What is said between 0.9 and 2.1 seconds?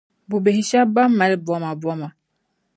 bɛn mali bomaboma.